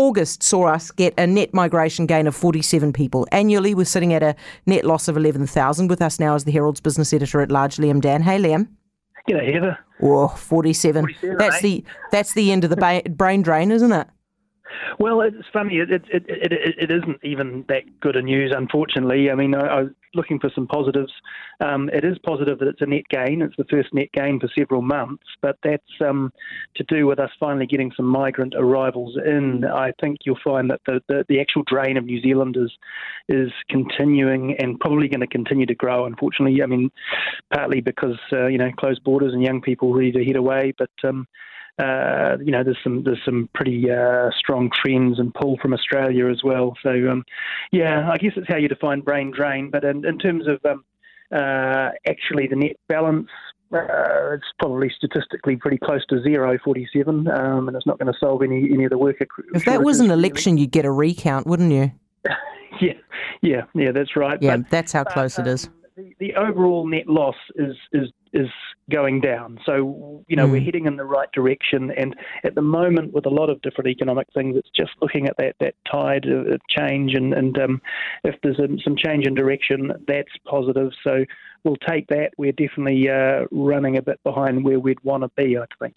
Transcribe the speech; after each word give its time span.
August 0.00 0.42
saw 0.42 0.66
us 0.66 0.90
get 0.90 1.12
a 1.18 1.26
net 1.26 1.52
migration 1.52 2.06
gain 2.06 2.26
of 2.26 2.34
47 2.34 2.90
people. 2.94 3.28
Annually, 3.32 3.74
we're 3.74 3.84
sitting 3.84 4.14
at 4.14 4.22
a 4.22 4.34
net 4.64 4.86
loss 4.86 5.08
of 5.08 5.16
11,000. 5.18 5.88
With 5.88 6.00
us 6.00 6.18
now 6.18 6.34
is 6.34 6.44
the 6.44 6.52
Herald's 6.52 6.80
business 6.80 7.12
editor 7.12 7.42
at 7.42 7.50
large, 7.50 7.76
Liam 7.76 8.00
Dann. 8.00 8.22
Hey, 8.22 8.38
Liam. 8.38 8.68
G'day, 9.28 9.52
Heather. 9.52 9.78
Oh, 10.00 10.28
47. 10.28 11.02
47, 11.02 11.36
that's 11.36 11.56
eh? 11.56 11.60
the 11.60 11.84
that's 12.10 12.32
the 12.32 12.50
end 12.50 12.64
of 12.64 12.70
the 12.70 12.76
ba- 12.76 13.02
brain 13.10 13.42
drain, 13.42 13.70
isn't 13.70 13.92
it? 13.92 14.06
Well, 14.98 15.20
it's 15.20 15.36
funny. 15.52 15.76
It, 15.76 15.90
it, 15.90 16.04
it, 16.10 16.24
it, 16.28 16.52
it 16.78 16.90
isn't 16.90 17.18
even 17.22 17.66
that 17.68 18.00
good 18.00 18.16
a 18.16 18.22
news, 18.22 18.54
unfortunately. 18.56 19.30
I 19.30 19.34
mean, 19.34 19.54
I, 19.54 19.84
looking 20.14 20.38
for 20.38 20.50
some 20.54 20.66
positives. 20.66 21.12
Um, 21.60 21.88
it 21.92 22.04
is 22.04 22.18
positive 22.18 22.58
that 22.58 22.68
it's 22.68 22.80
a 22.80 22.86
net 22.86 23.04
gain. 23.10 23.42
It's 23.42 23.56
the 23.56 23.64
first 23.70 23.92
net 23.92 24.08
gain 24.12 24.40
for 24.40 24.48
several 24.58 24.82
months, 24.82 25.24
but 25.42 25.56
that's 25.62 25.82
um, 26.00 26.32
to 26.76 26.84
do 26.84 27.06
with 27.06 27.18
us 27.18 27.30
finally 27.38 27.66
getting 27.66 27.92
some 27.96 28.06
migrant 28.06 28.54
arrivals 28.56 29.16
in. 29.24 29.64
I 29.64 29.92
think 30.00 30.18
you'll 30.24 30.38
find 30.42 30.70
that 30.70 30.80
the, 30.86 31.00
the, 31.08 31.24
the 31.28 31.40
actual 31.40 31.62
drain 31.66 31.96
of 31.96 32.04
New 32.04 32.20
Zealanders 32.20 32.72
is 33.28 33.50
continuing 33.68 34.56
and 34.58 34.78
probably 34.80 35.08
going 35.08 35.20
to 35.20 35.26
continue 35.26 35.66
to 35.66 35.74
grow, 35.74 36.06
unfortunately. 36.06 36.62
I 36.62 36.66
mean, 36.66 36.90
partly 37.52 37.80
because, 37.80 38.18
uh, 38.32 38.46
you 38.46 38.58
know, 38.58 38.70
closed 38.78 39.04
borders 39.04 39.32
and 39.32 39.42
young 39.42 39.60
people 39.60 39.94
ready 39.94 40.12
to 40.12 40.24
head 40.24 40.36
away, 40.36 40.74
but. 40.78 40.90
Um, 41.04 41.26
uh, 41.80 42.36
you 42.44 42.52
know, 42.52 42.62
there's 42.62 42.78
some 42.84 43.04
there's 43.04 43.20
some 43.24 43.48
pretty 43.54 43.90
uh, 43.90 44.30
strong 44.38 44.70
trends 44.70 45.18
and 45.18 45.32
pull 45.32 45.56
from 45.62 45.72
Australia 45.72 46.28
as 46.28 46.42
well. 46.44 46.76
So, 46.82 46.90
um, 47.10 47.24
yeah, 47.72 48.10
I 48.10 48.18
guess 48.18 48.32
it's 48.36 48.48
how 48.48 48.56
you 48.56 48.68
define 48.68 49.00
brain 49.00 49.30
drain. 49.30 49.70
But 49.70 49.84
in, 49.84 50.04
in 50.04 50.18
terms 50.18 50.44
of 50.46 50.58
um, 50.70 50.84
uh, 51.32 51.90
actually 52.06 52.48
the 52.48 52.56
net 52.56 52.76
balance, 52.88 53.28
uh, 53.72 54.34
it's 54.34 54.44
probably 54.58 54.92
statistically 54.94 55.56
pretty 55.56 55.78
close 55.78 56.04
to 56.06 56.22
zero, 56.22 56.58
47, 56.62 57.28
um, 57.28 57.68
and 57.68 57.76
it's 57.76 57.86
not 57.86 57.98
going 57.98 58.12
to 58.12 58.18
solve 58.18 58.42
any 58.42 58.68
any 58.72 58.84
of 58.84 58.90
the 58.90 58.98
work. 58.98 59.16
If 59.54 59.64
that 59.64 59.82
was 59.82 60.00
an 60.00 60.10
election, 60.10 60.58
you'd 60.58 60.72
get 60.72 60.84
a 60.84 60.92
recount, 60.92 61.46
wouldn't 61.46 61.72
you? 61.72 61.92
yeah, 62.80 62.92
yeah, 63.40 63.62
yeah, 63.74 63.92
that's 63.92 64.16
right. 64.16 64.40
Yeah, 64.42 64.58
But, 64.58 64.70
that's 64.70 64.92
how 64.92 65.04
close 65.04 65.38
uh, 65.38 65.42
it 65.42 65.48
is. 65.48 65.66
um, 65.66 65.74
The, 65.96 66.14
the 66.18 66.34
overall 66.34 66.86
net 66.86 67.06
loss 67.06 67.36
is 67.54 67.76
is 67.92 68.10
is 68.32 68.48
going 68.90 69.20
down. 69.20 69.58
So 69.64 70.24
you 70.28 70.36
know 70.36 70.46
Mm. 70.46 70.52
we're 70.52 70.60
heading 70.60 70.86
in 70.86 70.96
the 70.96 71.04
right 71.04 71.30
direction, 71.32 71.90
and 71.96 72.14
at 72.44 72.54
the 72.54 72.62
moment 72.62 73.12
with 73.12 73.26
a 73.26 73.30
lot 73.30 73.50
of 73.50 73.60
different 73.62 73.88
economic 73.88 74.26
things, 74.34 74.56
it's 74.56 74.70
just 74.76 74.92
looking 75.00 75.26
at 75.28 75.36
that 75.38 75.56
that 75.60 75.74
tide 75.90 76.26
of 76.26 76.46
of 76.46 76.60
change, 76.68 77.14
and 77.14 77.32
and 77.34 77.58
um, 77.58 77.82
if 78.24 78.36
there's 78.42 78.58
a, 78.58 78.68
some 78.84 78.96
change 78.96 79.26
in 79.26 79.34
direction, 79.34 79.92
that's 80.06 80.32
positive. 80.46 80.90
So 81.04 81.24
we'll 81.64 81.76
take 81.88 82.06
that. 82.08 82.30
We're 82.38 82.52
definitely 82.52 83.08
uh, 83.08 83.46
running 83.50 83.96
a 83.96 84.02
bit 84.02 84.20
behind 84.24 84.64
where 84.64 84.80
we'd 84.80 85.02
want 85.04 85.22
to 85.24 85.30
be, 85.36 85.56
I 85.58 85.64
think. 85.78 85.94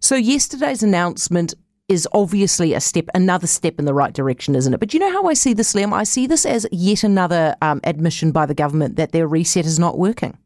So 0.00 0.16
yesterday's 0.16 0.82
announcement 0.82 1.54
is 1.88 2.08
obviously 2.12 2.72
a 2.74 2.80
step, 2.80 3.06
another 3.14 3.46
step 3.46 3.78
in 3.78 3.84
the 3.84 3.94
right 3.94 4.12
direction, 4.14 4.54
isn't 4.54 4.72
it? 4.72 4.80
But 4.80 4.94
you 4.94 5.00
know 5.00 5.12
how 5.12 5.26
I 5.26 5.34
see 5.34 5.52
this, 5.52 5.74
Liam? 5.74 5.92
I 5.92 6.04
see 6.04 6.26
this 6.26 6.46
as 6.46 6.66
yet 6.72 7.04
another 7.04 7.54
um, 7.60 7.80
admission 7.84 8.32
by 8.32 8.46
the 8.46 8.54
government 8.54 8.96
that 8.96 9.12
their 9.12 9.28
reset 9.28 9.66
is 9.66 9.78
not 9.78 9.98
working. 9.98 10.38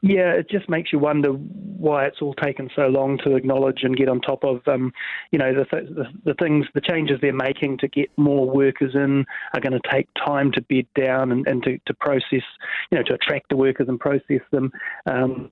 Yeah, 0.00 0.32
it 0.32 0.48
just 0.48 0.68
makes 0.68 0.92
you 0.92 0.98
wonder 0.98 1.30
why 1.30 2.06
it's 2.06 2.22
all 2.22 2.34
taken 2.34 2.70
so 2.74 2.86
long 2.86 3.18
to 3.24 3.34
acknowledge 3.34 3.80
and 3.82 3.96
get 3.96 4.08
on 4.08 4.20
top 4.20 4.44
of, 4.44 4.60
um, 4.68 4.92
you 5.32 5.38
know, 5.38 5.52
the, 5.52 5.64
th- 5.64 5.88
the 5.90 6.04
the 6.24 6.34
things, 6.34 6.66
the 6.74 6.80
changes 6.80 7.18
they're 7.20 7.32
making 7.32 7.78
to 7.78 7.88
get 7.88 8.08
more 8.16 8.48
workers 8.48 8.94
in 8.94 9.24
are 9.54 9.60
going 9.60 9.72
to 9.72 9.90
take 9.90 10.08
time 10.14 10.52
to 10.52 10.62
bed 10.62 10.86
down 10.94 11.32
and, 11.32 11.46
and 11.48 11.64
to, 11.64 11.78
to 11.86 11.94
process, 11.94 12.44
you 12.90 12.98
know, 12.98 13.02
to 13.02 13.14
attract 13.14 13.48
the 13.48 13.56
workers 13.56 13.88
and 13.88 13.98
process 13.98 14.40
them. 14.52 14.70
Um, 15.06 15.50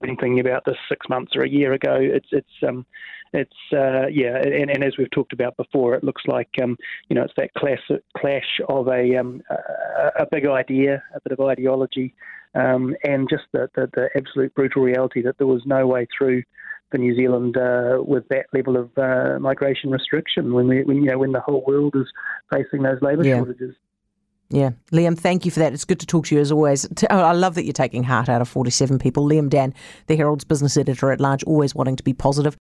thinking 0.00 0.40
about 0.40 0.64
this 0.64 0.76
six 0.88 1.08
months 1.08 1.32
or 1.34 1.42
a 1.42 1.48
year 1.48 1.72
ago. 1.72 1.96
It's 1.98 2.28
it's 2.30 2.48
um, 2.66 2.86
it's 3.32 3.56
uh, 3.72 4.06
yeah, 4.10 4.36
and, 4.36 4.70
and 4.70 4.84
as 4.84 4.96
we've 4.98 5.10
talked 5.10 5.32
about 5.32 5.56
before, 5.56 5.94
it 5.94 6.04
looks 6.04 6.22
like 6.26 6.50
um, 6.62 6.76
you 7.08 7.16
know 7.16 7.22
it's 7.22 7.34
that 7.36 7.52
class 7.54 7.80
clash 8.16 8.60
of 8.68 8.88
a 8.88 9.16
um, 9.16 9.42
a, 9.50 10.22
a 10.22 10.26
big 10.30 10.46
idea, 10.46 11.02
a 11.14 11.20
bit 11.20 11.38
of 11.38 11.44
ideology, 11.44 12.14
um, 12.56 12.94
and 13.04 13.28
just 13.28 13.44
the, 13.52 13.68
the 13.74 13.88
the 13.94 14.08
absolute 14.16 14.54
brutal 14.54 14.82
reality 14.82 15.22
that 15.22 15.38
there 15.38 15.46
was 15.46 15.62
no 15.66 15.86
way 15.86 16.06
through 16.16 16.42
for 16.90 16.98
New 16.98 17.14
Zealand 17.16 17.56
uh, 17.56 17.98
with 18.00 18.28
that 18.28 18.46
level 18.52 18.76
of 18.76 18.90
uh, 18.96 19.38
migration 19.40 19.90
restriction 19.90 20.54
when 20.54 20.68
we 20.68 20.82
when 20.84 20.98
you 20.98 21.10
know 21.10 21.18
when 21.18 21.32
the 21.32 21.40
whole 21.40 21.64
world 21.66 21.94
is 21.96 22.06
facing 22.52 22.82
those 22.82 23.02
labour 23.02 23.24
Yeah. 23.24 23.38
shortages. 23.38 23.74
Yeah. 24.48 24.70
Liam, 24.92 25.18
thank 25.18 25.44
you 25.44 25.50
for 25.50 25.58
that. 25.58 25.72
It's 25.72 25.84
good 25.84 25.98
to 25.98 26.06
talk 26.06 26.26
to 26.26 26.34
you 26.36 26.40
as 26.40 26.52
always. 26.52 26.86
Oh, 27.10 27.18
I 27.18 27.32
love 27.32 27.56
that 27.56 27.64
you're 27.64 27.72
taking 27.72 28.04
heart 28.04 28.28
out 28.28 28.40
of 28.40 28.48
47 28.48 29.00
people. 29.00 29.28
Liam 29.28 29.50
Dann, 29.50 29.74
the 30.06 30.14
Herald's 30.14 30.44
business 30.44 30.76
editor 30.76 31.10
at 31.10 31.20
large, 31.20 31.42
always 31.44 31.74
wanting 31.74 31.96
to 31.96 32.04
be 32.04 32.12
positive. 32.12 32.54